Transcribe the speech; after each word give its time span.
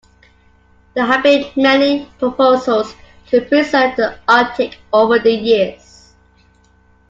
There 0.95 1.05
have 1.05 1.21
been 1.21 1.45
many 1.55 2.05
proposals 2.17 2.95
to 3.27 3.41
preserve 3.41 3.95
the 3.97 4.17
Arctic 4.27 4.79
over 4.91 5.19
the 5.19 5.31
years. 5.31 6.13